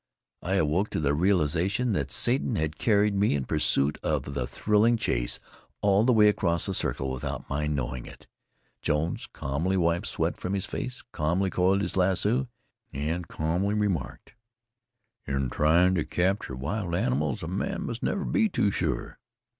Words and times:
I 0.41 0.55
awoke 0.55 0.89
to 0.89 0.99
the 0.99 1.13
realization 1.13 1.93
that 1.93 2.11
Satan 2.11 2.55
had 2.55 2.79
carried 2.79 3.13
me, 3.13 3.35
in 3.35 3.45
pursuit 3.45 3.99
of 4.01 4.33
the 4.33 4.47
thrilling 4.47 4.97
chase, 4.97 5.39
all 5.79 6.03
the 6.05 6.11
way 6.11 6.27
across 6.27 6.65
the 6.65 6.73
circle 6.73 7.11
without 7.11 7.47
my 7.51 7.67
knowing 7.67 8.07
it. 8.07 8.25
Jones 8.81 9.27
calmly 9.31 9.77
wiped 9.77 10.05
the 10.05 10.09
sweat 10.09 10.37
from 10.37 10.55
his 10.55 10.65
face, 10.65 11.03
calmly 11.11 11.51
coiled 11.51 11.83
his 11.83 11.95
lasso, 11.95 12.47
and 12.91 13.27
calmly 13.27 13.75
remarked: 13.75 14.33
"In 15.27 15.51
trying 15.51 15.93
to 15.93 16.03
capture 16.03 16.55
wild 16.55 16.95
animals 16.95 17.43
a 17.43 17.47
man 17.47 17.83
must 17.85 18.01
never 18.01 18.25
be 18.25 18.49
too 18.49 18.71
sure. 18.71 19.19